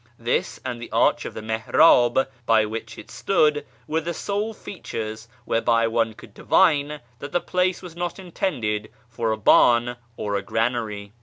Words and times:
This, 0.17 0.59
and 0.65 0.81
the 0.81 0.91
arch 0.91 1.25
of 1.25 1.35
the 1.35 1.43
mUprdh 1.43 2.25
by 2.47 2.65
which 2.65 2.97
it 2.97 3.11
stood, 3.11 3.63
were 3.85 4.01
the 4.01 4.15
sole 4.15 4.51
features 4.51 5.27
whereby 5.45 5.85
one 5.85 6.15
could 6.15 6.33
divine 6.33 7.01
that 7.19 7.31
the 7.31 7.39
place 7.39 7.83
was 7.83 7.95
not 7.95 8.17
intended 8.17 8.89
for 9.09 9.31
a 9.31 9.37
barn 9.37 9.97
or 10.17 10.35
a 10.37 10.41
granary. 10.41 11.13